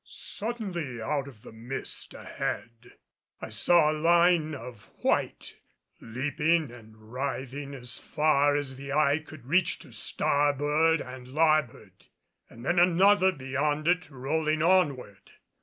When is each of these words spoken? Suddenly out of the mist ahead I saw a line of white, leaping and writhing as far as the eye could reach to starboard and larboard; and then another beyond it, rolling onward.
Suddenly 0.03 0.99
out 0.99 1.27
of 1.27 1.43
the 1.43 1.51
mist 1.51 2.15
ahead 2.15 2.93
I 3.39 3.49
saw 3.49 3.91
a 3.91 3.93
line 3.93 4.55
of 4.55 4.85
white, 5.03 5.59
leaping 5.99 6.71
and 6.71 6.97
writhing 7.11 7.75
as 7.75 7.99
far 7.99 8.55
as 8.55 8.77
the 8.77 8.91
eye 8.93 9.19
could 9.19 9.45
reach 9.45 9.77
to 9.77 9.93
starboard 9.93 11.01
and 11.01 11.27
larboard; 11.27 12.07
and 12.49 12.65
then 12.65 12.79
another 12.79 13.31
beyond 13.31 13.87
it, 13.87 14.09
rolling 14.09 14.63
onward. 14.63 15.33